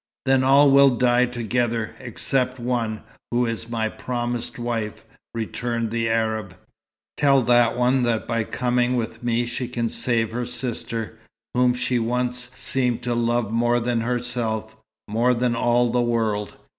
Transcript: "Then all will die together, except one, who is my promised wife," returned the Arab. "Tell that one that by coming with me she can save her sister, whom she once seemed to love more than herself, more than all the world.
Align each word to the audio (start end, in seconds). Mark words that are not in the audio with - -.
"Then 0.25 0.43
all 0.43 0.71
will 0.71 0.89
die 0.97 1.27
together, 1.27 1.95
except 1.99 2.57
one, 2.59 3.03
who 3.29 3.45
is 3.45 3.69
my 3.69 3.87
promised 3.87 4.57
wife," 4.57 5.05
returned 5.35 5.91
the 5.91 6.09
Arab. 6.09 6.55
"Tell 7.17 7.43
that 7.43 7.77
one 7.77 8.01
that 8.01 8.27
by 8.27 8.43
coming 8.45 8.95
with 8.95 9.21
me 9.21 9.45
she 9.45 9.67
can 9.67 9.89
save 9.89 10.31
her 10.31 10.47
sister, 10.47 11.19
whom 11.53 11.75
she 11.75 11.99
once 11.99 12.49
seemed 12.55 13.03
to 13.03 13.13
love 13.13 13.51
more 13.51 13.79
than 13.79 14.01
herself, 14.01 14.75
more 15.07 15.35
than 15.35 15.55
all 15.55 15.91
the 15.91 16.01
world. 16.01 16.55